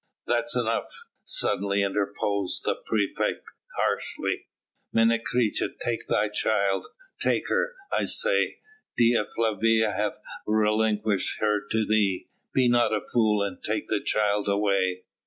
"That's 0.25 0.55
enough," 0.55 0.89
suddenly 1.25 1.83
interposed 1.83 2.63
the 2.65 2.73
praefect 2.73 3.45
harshly. 3.77 4.47
"Menecreta, 4.91 5.69
take 5.79 6.07
thy 6.07 6.27
child; 6.27 6.87
take 7.19 7.49
her, 7.49 7.75
I 7.91 8.05
say. 8.05 8.55
Dea 8.97 9.23
Flavia 9.35 9.91
hath 9.91 10.17
relinquished 10.47 11.39
her 11.39 11.59
to 11.69 11.85
thee. 11.85 12.29
Be 12.51 12.67
not 12.67 12.91
a 12.91 13.05
fool 13.13 13.43
and 13.43 13.61
take 13.63 13.89
the 13.89 14.01
child 14.03 14.47
away!" 14.49 15.03